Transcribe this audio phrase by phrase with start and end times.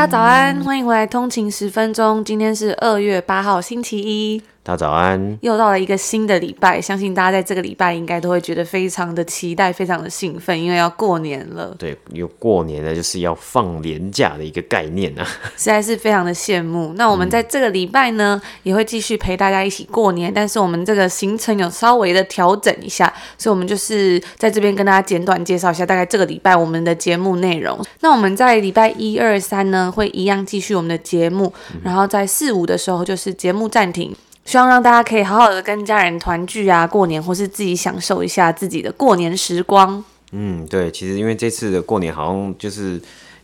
[0.00, 2.24] 大家早安，欢迎回来通勤十分钟。
[2.24, 4.42] 今天是二月八号，星期一。
[4.62, 11.74] 大家早安，又到了一个新的礼拜，相信大家在这个礼拜应该都会觉得非常的期待，非常的兴奋，因为要过年了。
[11.78, 16.92] 对，有过年呢，就是要放年假的一个概念啊， 实在是非常的羡慕。
[16.96, 27.82] 那我们在这个礼拜呢，嗯、也会继续陪大家一起过年，但是我们这个行程有稍微的调整一下，所以我们就是在这边跟大家简短介绍一下，大概这个礼拜我们的节目内容。
[28.00, 34.14] 那我们在礼拜一二三呢，会一样继续我们的节目，嗯、然后在四五的时候就是节目暂停。
[34.44, 40.04] 希望让大家可以好好的跟家人团聚啊，过年或是自己享受一下自己的过年时光。
[40.32, 43.00] 嗯，对，其实因为这次的过年好像就是。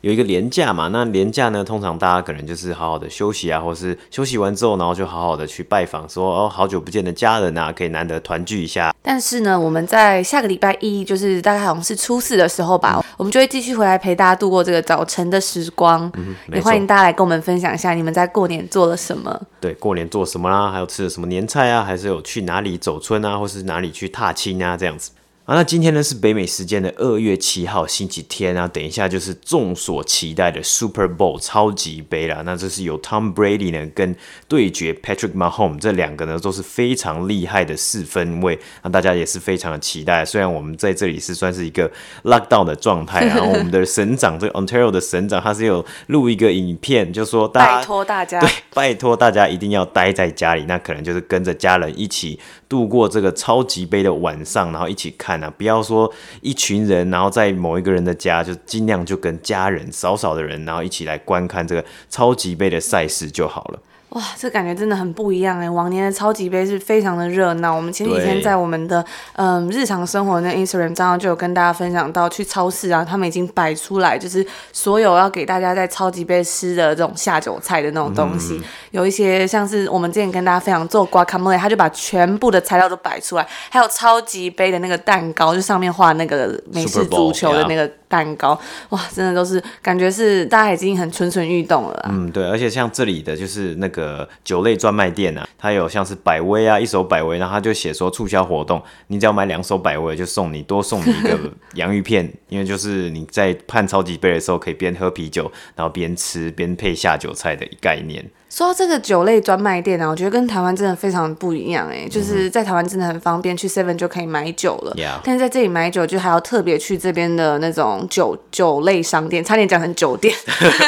[0.06, 8.94] 有一个连假嘛，那连假呢，通常大家可能就是好好的休息啊，或是休息完之后，然后就好好的去拜访，说哦，好久不见的家人啊，可以难得团聚一下。
[9.02, 16.08] 但是呢，我们在下个礼拜一，就是大概好像是初四的时候吧，我们就会继续回来陪大家度过这个早晨的时光。
[16.14, 19.36] 嗯，也欢迎大家来跟我们分享一下你们在过年做了什么。
[19.60, 20.70] 对，过年做什么啦？
[20.70, 21.82] 还有吃了什么年菜啊？
[21.82, 23.36] 还是有去哪里走春啊？
[23.36, 24.76] 或是哪里去踏青啊？
[24.76, 25.10] 这样子。
[25.46, 32.42] 啊，那今天呢是北美时间的二月七号星期天啊，等一下就是众所期待的 Super Bowl 超级杯啦。
[32.44, 34.16] 那这是由 Tom Brady 呢跟
[34.48, 40.24] 对决 Patrick Mahomes 这两个呢都是非常厉害的四分卫，那大家也是非常的期待。
[40.24, 41.88] 虽然我们在这里是算是一个
[42.24, 55.52] lockdown 的状态，然后我们的省长这个 Ontario 的省长他是有录一个影片，就说大家拜托大家，对，拜托大家一定要待在家里，那可能就是跟着家人一起度过这个超级杯的晚上，然后一起看啊。
[55.56, 63.78] 不要说一群人，然后在某一个人的家，就尽量就跟家人少少的人，然后一起来观看这个超级杯的赛事就好了。
[64.16, 65.68] 哇，这感觉真的很不一样哎！
[65.68, 67.74] 往年的超级杯是非常的热闹。
[67.74, 69.04] 我们前几天在我们的
[69.34, 78.54] 嗯日常生活的 Instagram 上就有跟大家分享到，去超市啊，他们已经摆出来，就是所有要给大家在超级杯吃的这种下酒菜的那种东西。
[78.54, 87.90] 嗯、有一些像是我们之前跟大家分享做 Guacamole，他就把全部的材料都摆出来，还有超级杯的那个蛋糕，就上面画那个美式足球的那个。
[88.08, 88.56] 蛋糕
[88.90, 92.06] 哇，真的都是感觉是大家已经很蠢蠢欲动了。
[92.08, 101.38] 嗯，对，而且像这里的就是那个呃酒类专卖店啊，它有像是百威啊，一手百威，然后他就写说促销活动，你只要买两手百威就送你多送你一个
[101.74, 108.24] 洋芋片，因为就是你在判超级杯的时候可以边喝啤酒，然后边吃边配下酒菜的概念。
[108.48, 114.94] 说到这个酒类专卖店啊，我觉得跟台湾真的非常不一样哎，就是在台湾真的很方便，去 Seven 就可以买酒了。
[114.96, 115.20] Yeah.
[115.24, 120.34] 但是在这里买酒就还要特别去这边的那种酒酒类商店，差点讲成酒店。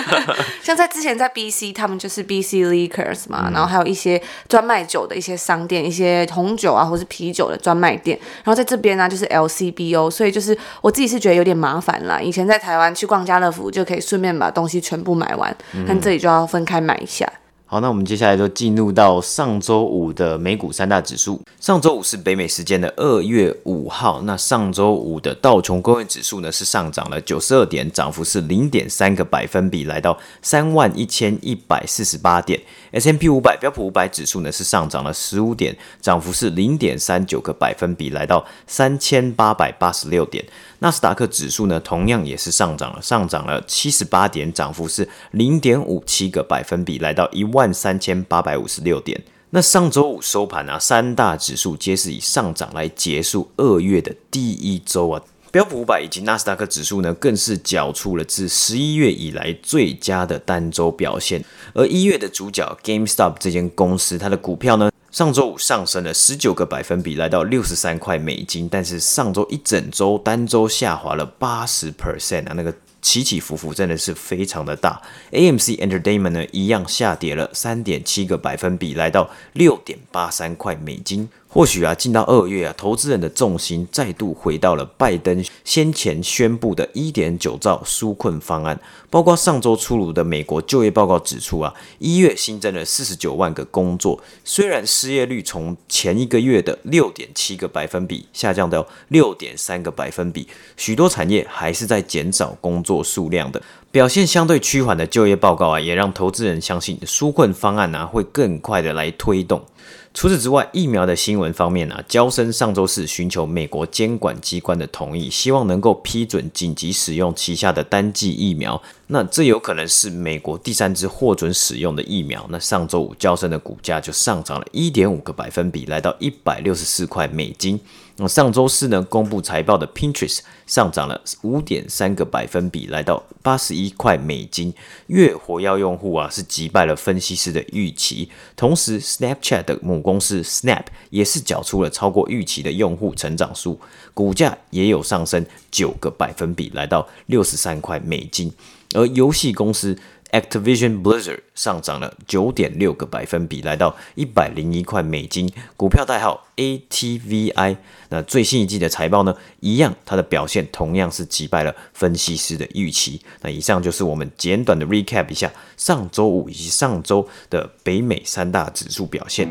[0.62, 8.16] 像在之前在 BC，他们就是 BC Liquors 嘛，嗯、然后还有一些专卖酒的一些商店，一些红酒啊或是啤酒的专卖店。
[8.44, 12.20] 然后在这边呢、啊，就是 LCBO，所以就是我自己是觉得有点麻烦啦。
[12.20, 17.30] 以前在台湾去逛家乐福就可以顺便把东西全部买完，嗯、但这里就要分开买一下。
[17.70, 21.38] 好，那我们接下来就进入到上周五的美股三大指数。
[21.60, 24.22] 上周五是北美时间的二月五号。
[24.22, 32.58] 那上周五的道琼工业指数呢是上涨了九十二点，涨幅是零点三个百分比，来到三万一千一百四十八点。
[32.92, 40.42] S M P 五百标普五百指数呢是上涨了十五点，涨幅是零点三九个百分比，来到三千八百八十六点。
[40.80, 49.20] 纳斯达克指数呢，同样也是上涨了，上涨了七十八点，涨幅是零点五七个百分比，来到一万三千八百五十六点。
[49.50, 55.20] 那上周五收盘啊，三大指数皆是以上涨来结束二月的第一周啊。
[55.50, 61.42] 标普五百以及纳斯达克指数呢，更是缴出了自十一月以来最佳的单周表现。
[61.72, 68.68] 而一月的主角 GameStop 这间公司，它的股票呢，上周五上升了十九个百分比，来到六十三块美金。
[68.68, 72.72] 但是上周一整周单周下滑了八十 percent 啊，那个
[73.02, 75.02] 起起伏伏真的是非常的大。
[75.32, 81.28] AMC Entertainment 呢，一样下跌了三点七个百分比，来到六点八三块美金。
[81.50, 88.78] 或许啊，进到二月啊，投资人的重心再度回到了拜登先前宣布的一点九兆纾困方案，
[89.08, 100.46] 包括上周出炉的美国就业报告指出啊，一月新增了四十九万个工作，虽然失业率从前一个月的六点七个百分比下降到六点三个百分比，
[100.76, 103.62] 许多产业还是在减少工作数量的。
[103.90, 109.64] 表现相对趋缓的就业报告啊，也让投资人相信纾困方案啊会更快的来推动。
[110.12, 118.82] 除此之外，疫苗的新闻方面啊，娇生上周四寻求美国监管机关的同意，希望能够批准紧急使用旗下的单剂疫苗。
[119.10, 122.46] 那这有可能是美国第三支获准使用的疫苗。
[122.50, 127.80] 那上周五，交生的股价就上涨了一点五个百分比，来到一百六十四块美金。
[128.16, 134.74] 那上周四呢，公布财报的 Pinterest 上涨了五点三个百分比，来到八十一块美金。
[135.06, 143.80] 月活跃用户啊是击败了分析师的预期，同时 Snapchat 的母公司 Snap 也是缴出了超过预期的用户成长数，
[144.12, 148.52] 股价也有上升九个百分比，来到六十三块美金。
[148.94, 149.98] 而游戏公司
[150.30, 157.76] Activision Blizzard 上涨了九点六个百分比，来到一百零一块美金，股票代号 ATVI。
[158.10, 163.20] 那最新一季的财报呢，一样，它的表现同样是击败了分析师的预期。
[163.40, 169.48] 那以上就是我们简短的 recap 一下上周五以及上周的北美三大指数表现。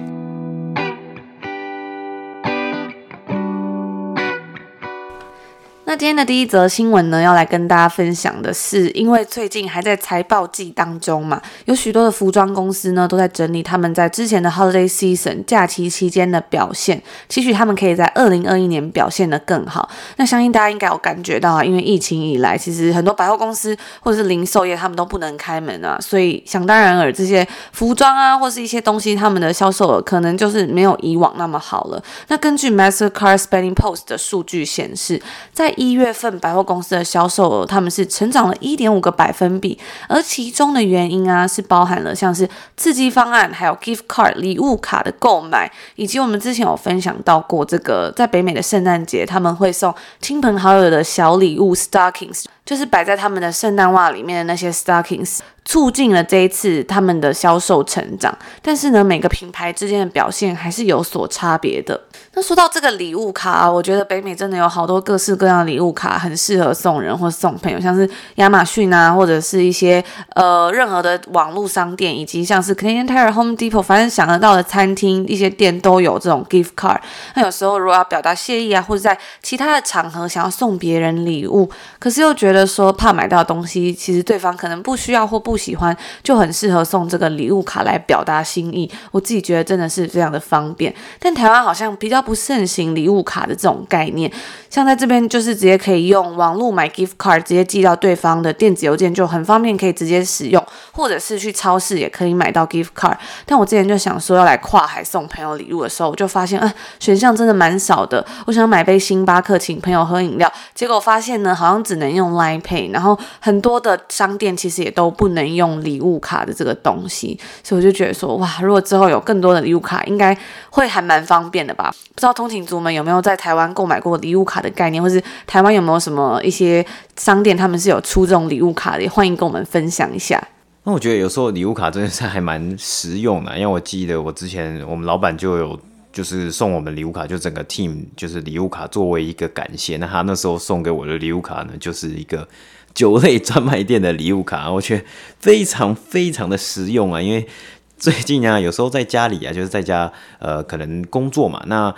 [5.97, 19.89] 今天的第一则新闻呢，要来跟大家分享的是，因为最近还在财报季当中嘛，有许多的服装公司呢都在整理他们在之前的 holiday season 假期期间的表现，期许他们可以在二零二一年表现得更好。
[20.17, 31.99] 那相信大家应该有感觉到啊，因为疫情以来，其实很多百货公司或者是零售业他们都不能开门啊，所以想当然尔，这些服装啊或是一些东西，他们的销售额可能就是没有以往那么好了。
[32.27, 35.19] 那根据 Mastercard Spending Post 的数据显示，
[35.51, 39.79] 在一一月份百货公司的销售额，他们是成长了一点五个百分比，
[40.09, 55.39] 而其中的原因啊，是包含了像是刺激方案，还有 gift card 礼物卡的购买，以及我们之前有分享到过这个在北美的圣诞节，他们会送亲朋好友的小礼物 stockings，就是摆在他们的圣诞袜里面的那些 stockings。
[55.67, 61.99] 促进了这一次他们的销售成长，但是呢，每个品牌之间的表现还是有所差别的。
[62.35, 70.01] 那说到这个礼物卡啊，我觉得北美真的有好多各式各样的礼物卡，很适合送人或送朋友，像是亚马逊啊，或者是一些
[70.35, 76.99] 呃任何的网络商店，以及像是 Canadian Tire、Home Depot，反正想得到的餐厅一些店都有这种 gift card。
[77.33, 81.69] 那有时候如果要表达谢意啊，或者在其他的场合想要送别人礼物，
[81.99, 85.57] 可是又觉得说怕买到东西，其实对方可能不需要或不。
[85.57, 90.93] 喜欢就很适合送这个礼物卡来表达心意，我自己觉得真的是非常的方便。
[91.19, 94.31] 但台湾好像比较不盛行礼物卡的这种概念，
[94.69, 103.17] 像在这边就是直接可以用网络买 gift card，直接寄到对方的电子邮件就很方便，可以直接使用，或者是去超市也可以买到 gift card。
[103.47, 108.23] 但我之前就想说要来跨海送朋友礼物的时候，我就发现，嗯、呃，选项真的蛮少的。
[108.45, 115.47] 我想买杯星巴克请朋友喝饮料，结果发现呢，好像只能用来 Pay，然后很多的商店其实也都不能。
[115.57, 120.37] 用礼物卡的这个东西，所以我就觉得说，哇，如果之后有更多的礼物卡，应该
[120.69, 121.89] 会还蛮方便的吧？
[122.13, 126.85] 不知道通勤族们有没有在台湾购买过礼物卡的概念，或是台湾有没有什么一些
[127.15, 129.01] 商店他们是有出这种礼物卡的？
[129.03, 130.39] 也欢迎跟我们分享一下。
[130.83, 135.79] 那我觉得有时候礼物卡真的是还蛮实用的，因为我记得我之前我们老板就有
[136.17, 139.97] 就是送我们礼物卡，就整个 team 就是礼物卡作为一个感谢。
[139.97, 142.47] 那他那时候送给我的礼物卡呢，就是一个。
[142.93, 145.03] 酒类专卖店的礼物卡，我觉得
[145.39, 147.21] 非常非常的实用啊！
[147.21, 147.47] 因为
[147.95, 151.93] 最近啊，有时候在家里啊，就是在家呃，可能工作嘛，那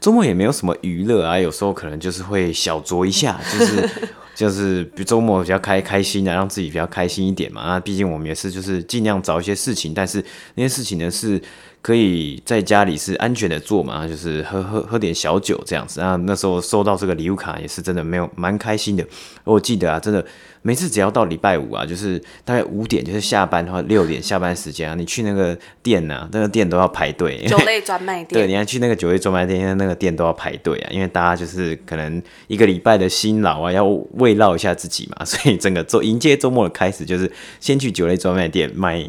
[0.00, 3.90] 周末也没有什么娱乐啊，有时候可能就是会小酌一下，就是
[4.34, 7.62] 就是比周末比较开开心啊，让自己比较开心一点嘛。
[7.68, 10.20] 那毕竟我们也是就是尽量找一些事情，但是
[10.56, 11.40] 那些事情呢是。
[11.82, 16.00] 可以在家里是安全的做嘛，就是喝喝喝点小酒这样子。
[16.00, 19.04] 那那时候收到这个礼物卡也是真的没有蛮开心的。
[19.42, 20.24] 我记得啊，真的
[20.62, 27.36] 每次只要到礼拜五啊，就是大概五点就是下班的话，六点下班时间啊，你去那个店啊，那个店都要排队。
[27.50, 28.28] 酒类专卖店。
[28.28, 33.84] 对，你要去那个酒类专卖店，因为那个店都要排队啊，因为大家就是可能一个礼拜的辛劳啊，要
[34.18, 39.04] 慰劳一下自己嘛，所以整个周迎接周末的开始就是先去酒类专卖店买。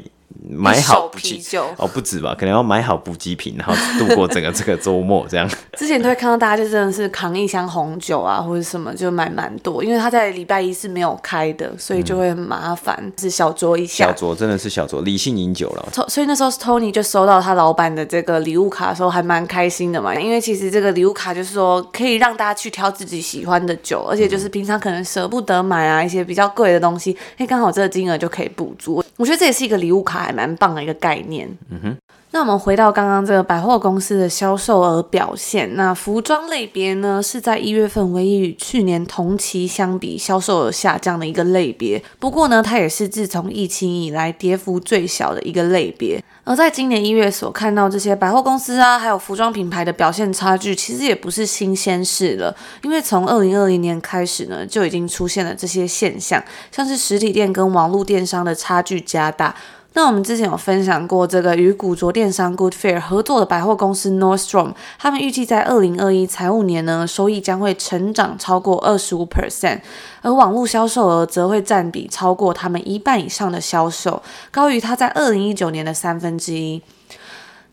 [0.49, 5.49] 买好啤酒哦，不止吧，可能要买好补给品，然后度过整个这个周末这样。
[5.77, 14.05] 之前都会看到大家就真的是扛一箱红酒啊，或者什么就买蛮多，因为他在礼拜一是没有开的，所以就会很麻烦，嗯、是小酌一下。
[14.05, 15.87] 小酌真的是小酌，理性饮酒了。
[16.07, 29.03] 所以那时候 Tony 就收到他老板的这个礼物卡的时候，还蛮开心的嘛，因为其实这个礼物卡就是说可以让大家去挑自己喜欢的酒，而且就是平常可能舍不得买啊一些比较贵的东西，哎，刚好这个金额就可以补足。
[29.15, 31.49] 我觉得这也是一个礼物卡，还蛮棒的一个概念。
[31.69, 31.97] 嗯哼。
[32.35, 42.01] 那我们回到刚刚这个百货公司的销售额表现，那服装类别呢，是在一月份唯一与去年同期相比销售额下降的一个类别。
[42.17, 46.19] 不过呢，它也是自从疫情以来跌幅最小的一个类别。
[46.43, 59.55] 而在今年一月所看到这些百货公司啊，还有服装品牌的表现差距，其实也不是新鲜事了，因为从二零二零年开始呢，就已经出现了这些现象，像是实体店跟网络电商的差距加大。
[59.95, 69.81] 那我们之前有分享过这个与古着电商 Goodfair 合作的百货公司 Nordstrom，他们预计在二零二一财务年呢，收益将会成长超过二十五 percent，
[70.23, 76.81] 而网络销售额则会占比超过他们一半以上的销售，高于他在二零一九年的三分之一。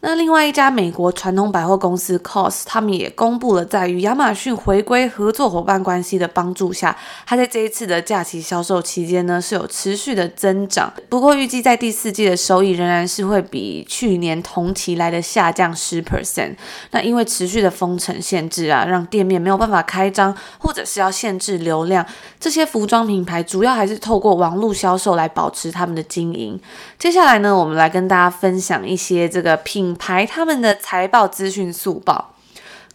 [0.02, 10.90] 那另外一家美国传统百货公司 COS，他们也公布了在与亚马逊回归合作伙伴关系的帮助下，它在这一次的假期销售期间呢，是有持续的增长。
[11.10, 16.56] 不过预计在第四季的收益仍然是会比去年同期来的下降十 percent。
[16.92, 22.06] 那因为持续的封城限制啊，让店面没有办法开张，或者是要限制流量，
[22.38, 26.58] 这些服装品牌主要还是透过网络销售来保持他们的经营。
[26.98, 29.89] 接下来呢，我们来跟大家分享一些这个品。
[29.90, 32.36] 品牌他们的财报资讯速报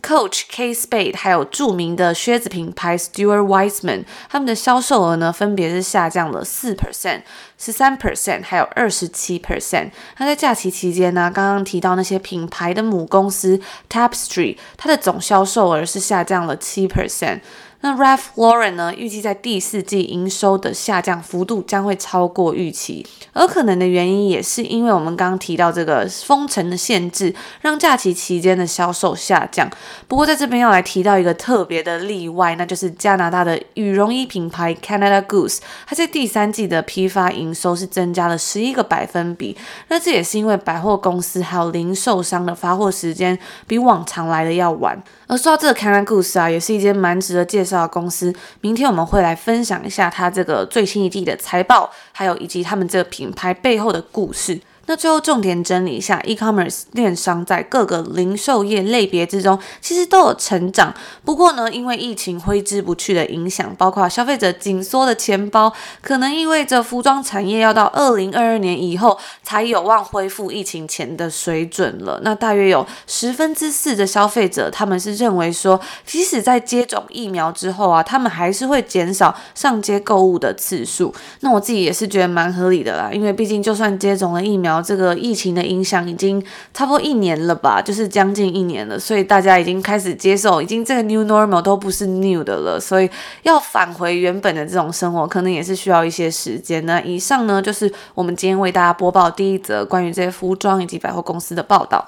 [0.02, 7.24] ，Coach、K-Spade 还有著名的靴子品牌 Stuart Weitzman，他们的销售额呢，分别是下降了四 percent、
[7.58, 9.92] 十三 percent，还有二十七 percent。
[10.18, 13.60] 那在假期期间呢，刚刚提到那些品牌的母公司
[13.90, 17.42] Tapestry，它的总销售额是下降了七 percent。
[17.82, 18.94] 那 Ralph Lauren 呢？
[18.96, 29.70] 预计在第四季营收的下降幅度将会超过预期，而可能的原因也是因为我们刚刚提到这个封城的限制，让假期期间的销售下降。
[30.08, 39.56] 不过在这边要来提到一个特别的例外，那就是加拿大的羽绒衣品牌 Canada Goose，它在第三季的批发营收是增加了十一个百分比。
[39.90, 45.04] 那这也是因为百货公司还有零售商的发货时间比往常来的要晚。
[45.28, 48.32] 而说到这个 Canada Goose 啊，也是一间蛮值得介介绍公司。
[48.62, 54.62] 明天我们会来分享一下它这个最新一季的财报，还有以及他们这个品牌背后的故事。
[54.88, 60.94] 那最后重点整理一下，e-commerce 电商在各个零售业类别之中，其实都有成长。
[61.24, 72.20] 不过呢，因为疫情挥之不去的影响，包括消费者紧缩的钱包，可能意味着服装产业要到二零二二年以后才有望恢复疫情前的水准了。
[72.24, 81.14] 那大约有十分之四的消费者，他们是认为说，即使在接种疫苗之后啊，他们还是会减少上街购物的次数。
[81.40, 93.10] 那我自己也是觉得蛮合理的啦，因为毕竟就算接种了疫苗，这个疫情的影响已经差不多一年了吧，就是将近一年了，所以大家已经开始接受，已经这个 new normal 都不是 new 的了，所以
[93.44, 96.86] 要返回原本的这种生活，可能也是需要一些时间。
[96.86, 102.06] 那以上呢，就是我们今天为大家播报第一则关于这些服装以及百货公司的报道。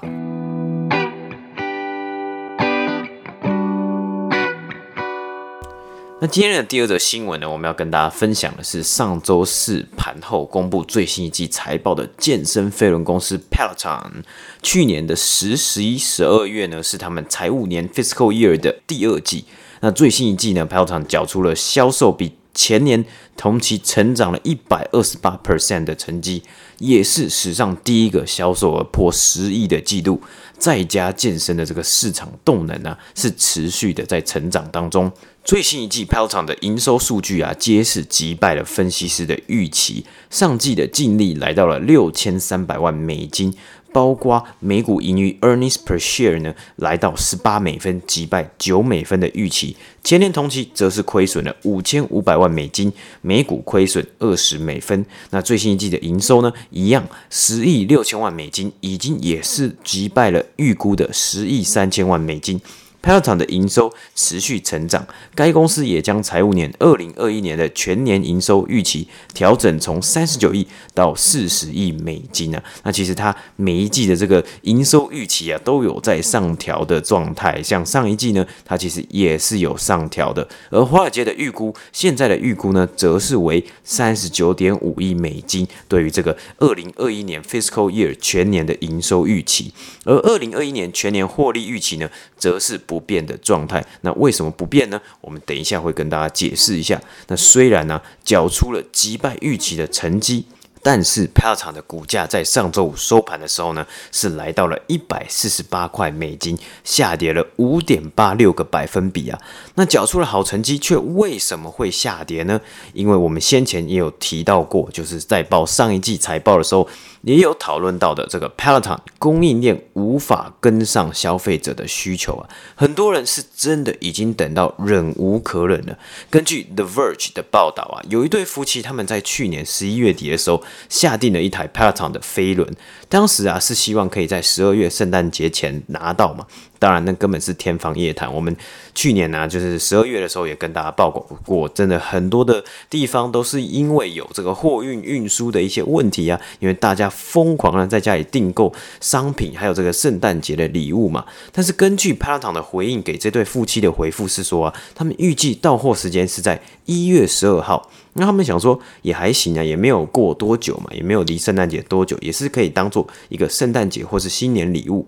[6.20, 14.24] 那今天的第二则新闻呢，我们要跟大家分享的是上周四盘后公布最新一季财报的健身飞轮公司 Peloton。
[14.60, 19.44] 去年的十、十一、十二月呢，是他们财务年 Fiscal Year 的第二季。
[19.78, 23.04] 那最新一季呢，Peloton 缴出了销售比前年
[23.36, 26.42] 同期成长了一百二十八 percent 的成绩，
[26.78, 30.20] 也是史上第一个销售额破十亿的季度。
[30.58, 35.10] 在家健身的这个市场动能呢、啊，是持续的在成长当中。
[35.44, 40.04] 最新一季 Peloton 的营收数据啊，皆是击败了分析师的预期。
[40.30, 43.54] 上季的净利来到了六千三百万美金，
[43.92, 49.76] 包括每股盈余 earnings per share 呢，来到十八美分，击败九美分的预期。
[50.02, 52.92] 前年同期则是亏损了五千五百万美金，
[53.22, 55.06] 每股亏损二十美分。
[55.30, 62.60] 那最新一季的营收呢，一样十亿六千万美金，已经也是击败了预估的十亿三千万美金。
[63.02, 72.62] Pel 厂的营收持续成长，该公司也将财务年二零二一年的全年营收预期调整从三十九亿到四十亿美金啊。
[72.82, 80.46] 那其实它每一季的这个营收预期啊都有在上调的状态，像上一季呢，它其实也是有上调的。
[80.70, 89.72] 而华尔街的预估，现在的预估呢，则是为三十九点五亿美金，对于这个二零二一年 Fiscal Year 全年的营收预期，
[90.04, 93.84] 而二零二一年全年获利预期呢，则是不变的状态。
[94.00, 95.00] 那为什么不变呢？
[95.20, 97.00] 我们等一下会跟大家解释一下。
[97.28, 100.46] 那虽然呢、缴出了击败预期的成绩。
[100.80, 109.38] 但是派拉场的股价在上周五收盘的时候呢，是来到了一百四十八块美金，下跌了五点八六个百分比啊。
[109.74, 112.60] 那缴出了好成绩，却为什么会下跌呢？
[112.94, 116.88] 因为我们先前也有提到过，就是在报上一季财报的时候。
[117.22, 125.98] 也有讨论到的这个 Peloton 供应链无法跟上消费者的需求啊，很多人是真的已经等到忍无可忍了。
[126.30, 132.68] 根据 The Verge 的报道啊，有一对夫妻他们在去年十一月底的时候下定了一台 Peloton 的飞轮，
[133.08, 136.46] 当时啊是希望可以在十二月圣诞节前拿到嘛。
[136.78, 138.32] 当然，那根本是天方夜谭。
[138.32, 138.54] 我们
[138.94, 151.24] 去年呢、就是十二月的时候也跟大家报告过，真的很多的地方都是因为有这个货运运输的一些问题啊，因为大家疯狂的在家里订购商品，还有这个圣诞节的礼物嘛。
[151.52, 157.90] 但是根据 Peloton 的回应，给这对夫妻的回复是说啊，他们预计到货时间是在一月十二号。
[158.14, 165.06] 那他们想说也还行啊，也没有过多久嘛，也没有离圣诞节多久，也是可以当做一个圣诞节或是新年礼物。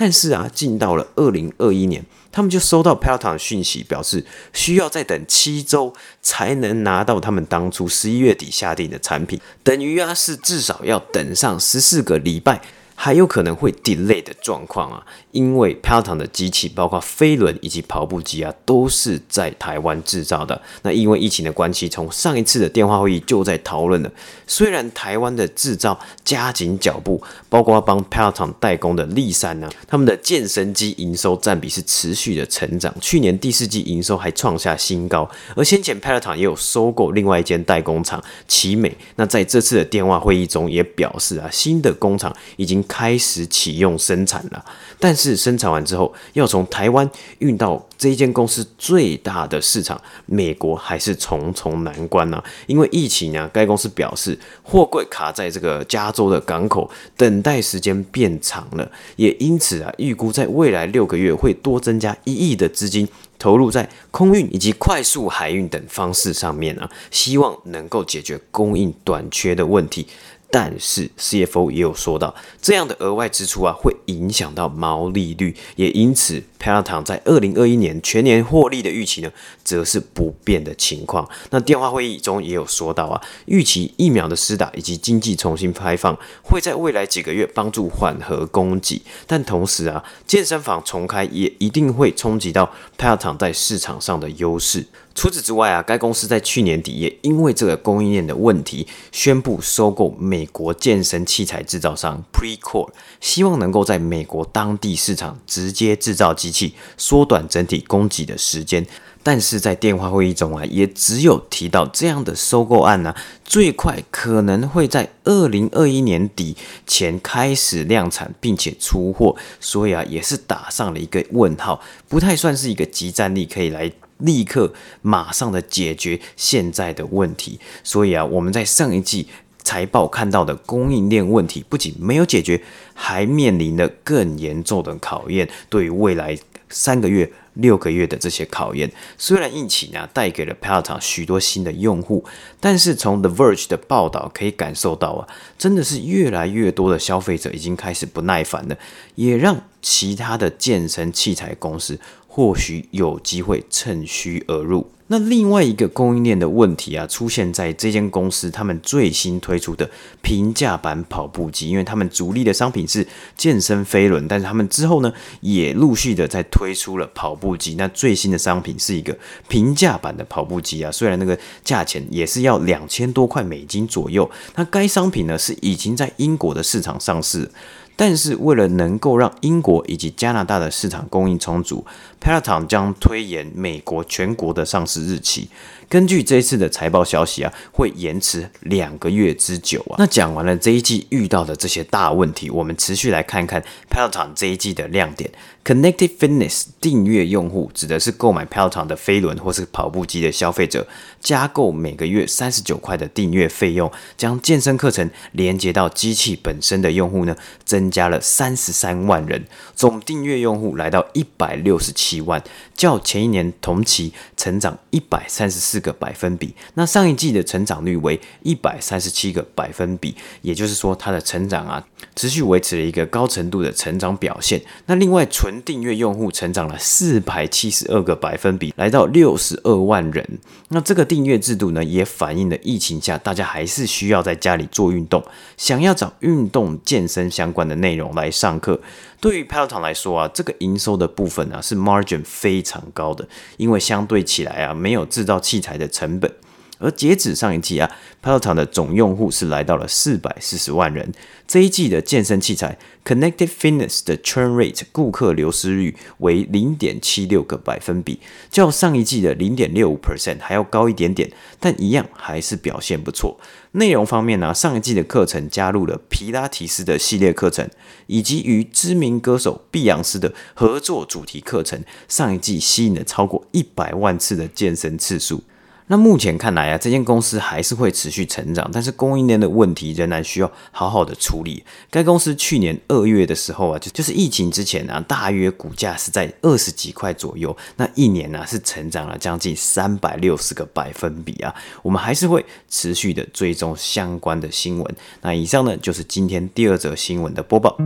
[0.00, 12.62] 但是啊，进到了二零二一年，他们就收到 Peloton 的讯息，表示需要再等七周才能拿到他们当初十一月底下定的产品，等于啊是至少要等上十四个礼拜。
[13.00, 20.60] 还有可能会 delay 的状况啊，因为 Peloton 的机器，包括飞轮以及跑步机啊，都是在台湾制造的。
[20.82, 24.10] 那因为疫情的关系，从上一次的电话会议就在讨论了。
[24.48, 35.30] 虽然台湾的制造加紧脚步，包括帮 Peloton 代工的力山呢，他们的健身机营收占比是持续的成长，去年第四季营收还创下新高。
[35.54, 44.64] 而先前 Peloton 也有收购另外一间代工厂奇美，那在这次的电话会议中也表示啊，新的工厂已经开始启用生产了，
[44.98, 52.44] 但是生产完之后要从台湾运到这一间公司最大的市场美国，还是重重难关呢、啊？
[52.66, 63.06] 因为疫情啊，该公司表示货柜卡在这个加州的港口，等待时间变长了，也因此啊，预估在未来六个月会多增加一亿的资金
[63.38, 70.06] 投入在空运以及快速海运等方式上面啊，希望能够解决供应短缺的问题。
[70.50, 79.30] 但是 CFO 也有说到，这样的额外支出啊，会影响到毛利率，也因此 Peloton 在二零二一年全年获利的预期呢，
[79.62, 81.28] 则是不变的情况。
[81.50, 94.86] 那电话会议中也有说到啊，预期疫苗的施打以及经济重新开放，会在未来几个月帮助缓和供给，但同时啊，健身房重开也一定会冲击到 Peloton 在市场上的优势。
[95.18, 102.88] 除此之外啊，该公司在去年底也因为这个供应链的问题，宣布收购美国健身器材制造商 Precor，
[103.20, 108.86] 希望能够在美国当地市场直接制造机器，缩短整体供给的时间。
[109.24, 113.12] 但是在电话会议中啊，也只有提到这样的收购案呢、
[113.44, 123.90] 最快可能会在二零二一年底前开始量产，并且出货，所以啊，也是打上了一个问号，不太算是一个即战力可以来。
[124.18, 129.28] 立刻马上的解决现在的问题，所以啊，我们在上一季
[129.62, 132.62] 财报看到的供应链问题不仅没有解决，
[132.94, 135.48] 还面临了更严重的考验。
[135.68, 136.38] 对于未来
[136.70, 142.24] 三个月、六个月的这些考验，虽然疫情啊带给了 Peloton 许多新的用户，
[142.60, 145.28] 但是从 The Verge 的报道可以感受到啊，
[145.58, 148.76] 真的是越来越多的消费者已经开始不耐烦了，
[149.16, 151.98] 也让其他的健身器材公司。
[152.38, 154.88] 或许有机会趁虚而入。
[155.08, 159.90] 那另外一个供应链的问题啊，出现在这间公司他们最新推出的
[160.22, 163.04] 平价版跑步机，因为他们主力的商品是
[163.36, 167.74] 健身飞轮，但是他们之后呢，也陆续的在推出了跑步机。
[167.74, 174.30] 那最新的商品是一个平价版的跑步机啊，虽然那个价钱也是要两千多块美金左右。
[174.54, 177.50] 那该商品呢，是已经在英国的市场上市。
[177.98, 181.84] 但是为了能够让英国以及加拿大的市场供应充足
[182.22, 185.50] ，Peloton 将推延美国全国的上市日期。
[185.88, 189.96] 根据这一次的财报消息啊，会延迟两个月之久啊。
[189.98, 195.28] 那讲完了这一季遇到的这些大问题，我们持续来看看 Peloton 这一季的亮点。
[195.64, 200.86] Connected Fitness 订阅用户指的是购买跳床的飞轮或是跑步机的消费者，
[201.20, 209.44] 加购每个月三十九块的订阅费用，将健身课程连接到机器本身的用户呢，增加了三十三万人，
[209.74, 212.42] 总订阅用户来到一百六十七万，
[212.74, 216.54] 较前一年同期成长一百三十四个百分比。
[216.74, 224.62] 那上一季的成长率为一百三十七个百分比，也就是说它的成长啊，持续维持了一个高程度的成长表现。
[224.86, 230.38] 那另外纯订阅用户成长了四百七十二个百分比，来到六十二万人。
[230.68, 235.24] 那这个订阅制度呢，也反映了疫情下大家还是需要在家里做运动，
[235.56, 238.80] 想要找运动健身相关的内容来上课。
[239.20, 246.32] 对于 Peloton 来说啊，这个营收的部分啊是 margin 非常高的，因为相对起来啊，没有制造器材的成本。
[246.78, 247.90] 而截止上一季啊
[248.22, 251.12] 帕洛塔的总用户是来到了四百四十万人。
[251.46, 263.40] 这一季的健身器材 Connected Fitness 的 Churn Rate 顾客流失率为零点七六个百分比，较上一季的零点六五 percent 还要高一点点，但一样还是表现不错。
[263.72, 267.68] 内容方面呢、上一季的课程加入了皮拉提斯的系列课程，
[268.08, 275.42] 以及与知名歌手碧昂斯的合作主题课程，上一季吸引了超过一百万次的健身次数。
[275.90, 281.64] 那目前看来啊，这间公司还是会持续成长，但是供应链的问题仍然需要好好的处理。
[281.90, 291.54] 该公司去年二月的时候啊，就就是疫情之前啊，大约股价是在二十几块左右，那一年呢、是成长了将近三百六十个百分比啊。
[291.82, 294.96] 我们还是会持续的追踪相关的新闻。
[295.22, 297.76] 那以上呢就是今天第二则新闻的播报。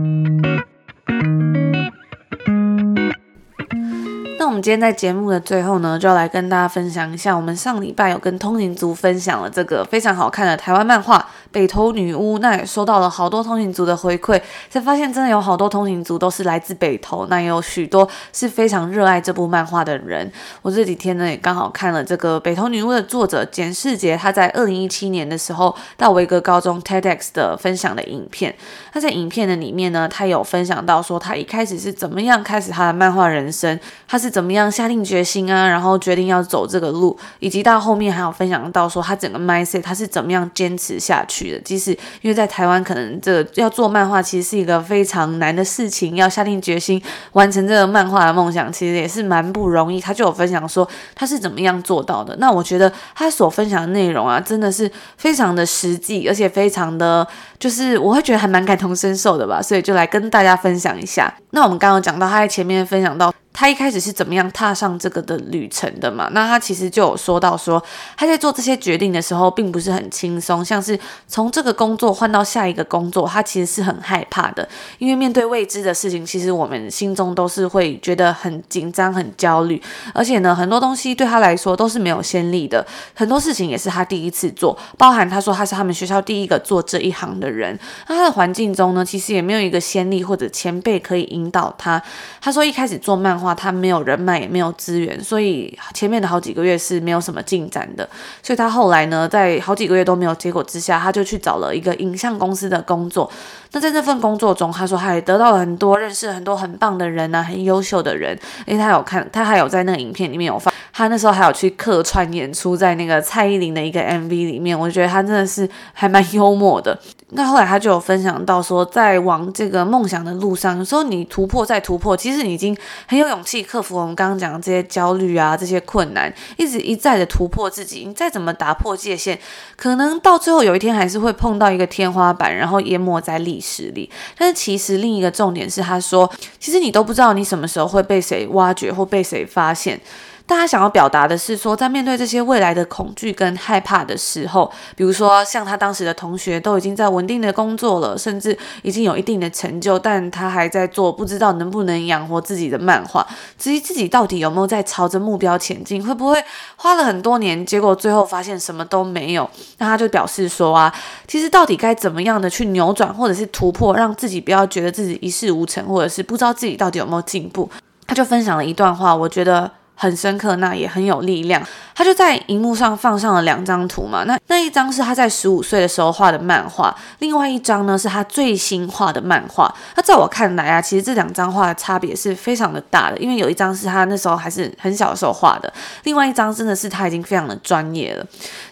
[4.53, 11.17] 我们今天在节目的最后呢，就要来跟大家分享一下，我们上礼拜有跟通勤族分享了这个非常好看的台湾漫画
[11.51, 14.39] 《北投女巫》，那也收到了好多通勤族的回馈，
[14.69, 20.31] 才发现真的有好多通勤族都是来自北投，那也有许多是非常热爱这部漫画的人。
[20.61, 28.53] 我这几天呢也刚好看了这个《北投女巫》的作者简世杰，他在二零一七年的时候到维格高中 TEDx 的分享的影片。
[28.91, 34.29] 他在影片的里面呢，他有分享到说他一开始是怎么样开始他的漫画人生，他是。
[34.33, 41.59] 怎怎么样下定决心啊，然后决定要走这个路，以及到后面还有分享到说他整个 mindset 他是怎么样坚持下去的。
[41.61, 47.01] 即使因为在台湾，可能这个要做漫画其实是一个非常难的事情，要下定决心
[47.31, 50.01] 完成这个漫画的梦想，其实也是蛮不容易。
[50.01, 52.35] 他就有分享说他是怎么样做到的。
[52.35, 57.25] 那我觉得他所分享的内容啊，真的是非常的实际，而且非常的，
[57.57, 59.61] 就是我会觉得还蛮感同身受的吧。
[59.61, 61.33] 所以就来跟大家分享一下。
[61.53, 63.33] 那我们刚刚讲到他在前面分享到。
[63.55, 66.27] 他一开始是怎么样踏上这个的旅程的嘛？
[66.31, 67.81] 那他其实就有说到说，
[68.17, 79.79] 他在做这些决定的时候，并不是很轻松，像是从这个工作换到下一个工作，他其实是很害怕的，因为面对未知的事情，其实我们心中都是会觉得很紧张、很焦虑，
[80.15, 92.01] 而且呢，很多东西对他来说都是没有先例的，很多事情也是他第一次做，包含他说他是他们学校第一个做这一行的人，那他的环境中呢，其实也没有一个先例或者前辈可以引引导他。
[92.41, 93.53] 他说一开始做漫画。
[93.55, 98.07] 他没有人脉，也没有资源，所以前面的好几个月是没有什么进展的。
[98.41, 103.31] 所以他后来呢，在好几个月都没有结果之下，他就去找了一个影像公司的工作。
[103.71, 108.37] 那在这份工作中，他说他也得到了很多，认识很多很棒的人啊，很优秀的人。
[108.65, 114.77] 因为他有看，他还有在那个影片里面有放，他那时候还有去客串演出，在那个蔡依林的一个 MV 里面。
[114.77, 116.97] 我觉得他真的是还蛮幽默的。
[117.35, 122.75] 那后来他就有分享到说，在往这个梦想的路上，有时候你突破再突破，其实你已经
[123.07, 128.05] 很有勇气克服我们刚刚讲的这些焦虑啊，这些困难，一直一再的突破自己。
[128.05, 129.37] 你再怎么打破界限，
[129.75, 134.09] 可能到最后有一天还是会碰到一个天花板，然后淹没在历史里。
[134.37, 139.99] 但是其实另一个重点是，他说，其实你都不知道你什么时候会被谁挖掘或被谁发现。
[140.45, 153.25] 大家想要表达的是说，在面对这些未来的恐惧跟害怕的时候，比如说像他当时的同学都已经在稳定的工作了，甚至已经有一定的成就，但他还在做不知道能不能养活自己的漫画，
[153.57, 156.43] 至于自己到底有没有在朝着目标前进，会不会
[156.75, 159.49] 花了很多年，结果最后发现什么都没有？
[159.77, 160.93] 那他就表示说啊，
[161.25, 167.69] 其实到底该怎么样的去扭转或者是突破，让自己不要觉得自己一事无成，或者是不知道自己到底有没有进步？
[168.05, 169.71] 他就分享了一段话，我觉得。
[169.95, 171.61] 很深刻，那也很有力量。
[171.95, 179.71] 他就在荧幕上放上了两张图嘛，那那一张是他在十五岁的时候画的漫画，另外一张呢是他最新画的漫画。
[179.95, 185.71] 那在我看来啊，其实这两张画的差别是非常的大的，因为有一张是他那时候还是很小的时候画的，
[186.03, 188.25] 另外一张真的是他已经非常的专业了。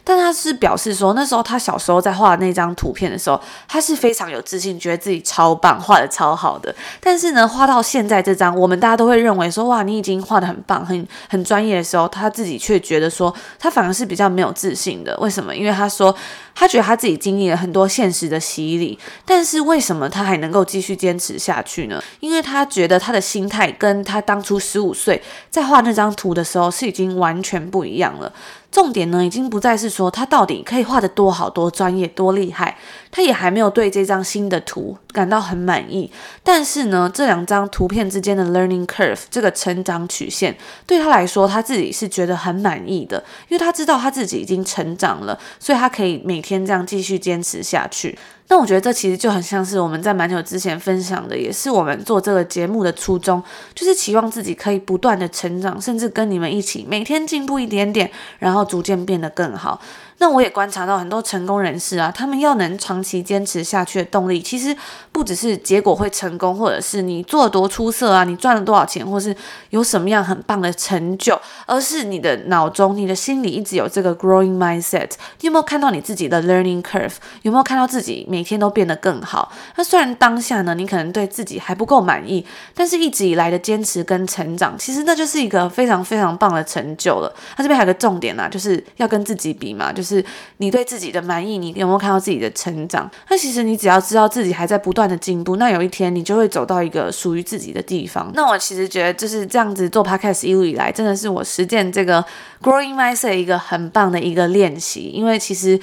[0.03, 6.73] 但他是表示说，那时候他小时候在画那张图片的时候，他是非常有自信，觉得自己超棒，画的超好的。
[6.99, 15.17] 但是呢，画到现在这张，我们大家都会认为说，哇，你已经画得很棒，很很专业的时候，他自己却觉得说，他反而是比较没有自信的。
[15.17, 15.55] 为什么？
[15.55, 16.15] 因为他说，
[16.53, 22.01] 他觉得他自己经历了很多现实的洗礼，但是为什么他还能够继续坚持下去呢？
[22.19, 28.31] 因为他觉得他的心态跟他当初十五岁在画那张图的时候是已经完全不一样了。
[28.71, 32.77] 重点呢，已经不再是说他到底可以画得多好、多专业、多厉害，
[33.11, 36.09] 他也还没有对这张新的图感到很满意。
[36.41, 40.55] 但是呢，这两张图片之间的 learning curve 这个成长曲线，
[40.87, 48.17] 对他来说，他自己是觉得很满意的，因为他知道他自己已经成长了，所以他可以每天这样继续坚持下去。
[48.47, 53.41] 那我觉得这其实就很像是我们在蛮久之前分享的，也是我们做这个节目的初衷，
[53.73, 59.79] 就是期望自己可以不断的成长，甚至跟你们一起每天进步一点点，然后逐渐变得更好。
[60.21, 64.73] 那我也观察到很多成功人士啊，他们要能长期坚持下去的动力，其实
[65.11, 69.35] 不只是结果会成功，或者是你做得多出色啊，你赚了多少钱，或是
[69.71, 75.09] 有什么样很棒的成就，而是你的脑中、你的心里一直有这个 growing mindset。
[75.39, 77.13] 你有没有看到你自己的 learning curve？
[77.41, 79.51] 有没有看到自己每天都变得更好？
[79.77, 87.33] 那虽然当下呢，你可能对自己还不够满意，但是一直以来的坚持跟成长，其实那就是一个非常非常棒的成就了。
[87.57, 90.10] 那这边还有个重点啊，就是要跟自己比嘛，就是。
[90.15, 90.23] 是
[90.57, 93.09] 你对自己的满意，你有没有看到自己的成长？
[93.29, 98.31] 那其实你只要知道自己还在不断的进步，那有一天你就会走到一个属于自己的地方。
[98.33, 102.23] 那我其实觉得就是这样子做 podcast 一路以来，真的是我实践这个
[102.61, 105.79] growing mindset 一个很棒的一个练习，因为其实。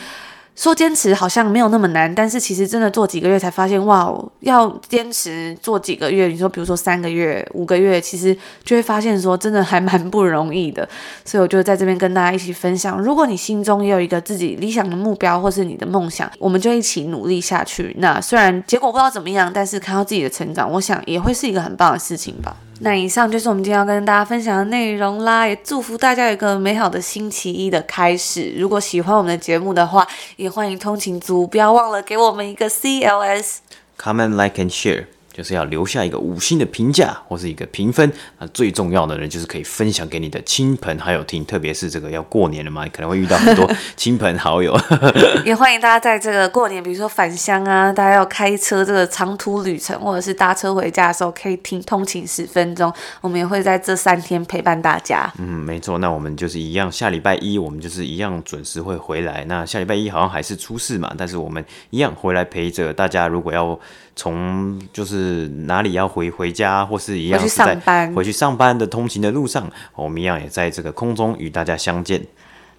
[0.58, 10.86] 说坚持好像没有那么难，但是其实真的做几个月才发现，哇，要坚持做几个月，你说比如说三个月、五个月，其实就会发现说真的还蛮不容易的。
[11.24, 17.94] 所以我就在这边跟大家一起分享，如果你心中也有一个自己理想的目标或是你的梦想，我们就一起努力下去。
[18.00, 22.56] 那虽然结果不知道怎么样，但是看到自己的成长，我想也会是一个很棒的事情吧。
[22.80, 28.52] 那以上就是我们今天要跟大家分享的内容啦，也祝福大家有一个美好的星期一的开始。
[28.56, 35.06] 如果喜欢我们的节目的话，也欢迎通勤族不要忘了给我们一个 CLS，comment like and share。
[35.38, 44.76] 就是要留下一个五星的评价或是一个评分，那最重要的呢，就是可以分享给你的亲朋好友听，特别是这个要过年了嘛，可能会遇到很多亲朋好友。
[45.46, 55.32] 也欢迎大家在这个过年，比如说返乡啊，大家要开车这个长途旅程，或者是搭车回家的时候，可以听通勤十分钟，我们也会在这三天陪伴大家。
[55.38, 59.44] 嗯，没错，那我们就是一样，下礼拜一我们就是一样准时会回来。
[59.44, 63.28] 那下礼拜一好像还是初四嘛，但是我们一样回来陪着大家。
[63.28, 63.78] 如果要
[64.18, 72.20] 从就是哪里要回回家，或是一样是在回去上班，回去上班的通勤的路上，我们一样也在这个空中与大家相见。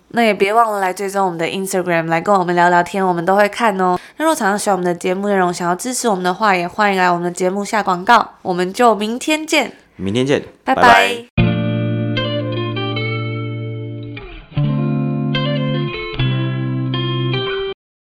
[0.10, 3.98] 那也别忘了来追踪我们的 Instagram，来跟我们聊聊天，我们都会看哦。
[4.18, 8.32] 那如果常常喜欢我们的节目内容，想要支持我们的话，也欢迎来我们的节目下广告。
[8.42, 10.82] 我们就明天见，明天见，拜拜。
[10.82, 11.29] 拜拜。